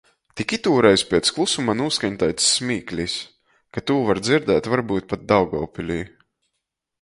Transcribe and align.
Tik 0.39 0.53
itūreiz 0.55 1.01
piec 1.09 1.29
klusuma 1.35 1.75
nūskaņ 1.81 2.15
taids 2.23 2.47
smīklys, 2.53 3.19
ka 3.77 3.85
tū 3.91 3.99
var 4.09 4.23
dzierdēt 4.29 4.71
varbyut 4.75 5.09
pat 5.13 5.29
Daugovpilī. 5.35 6.01